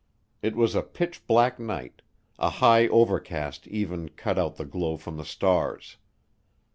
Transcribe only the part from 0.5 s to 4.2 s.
was a pitch black night; a high overcast even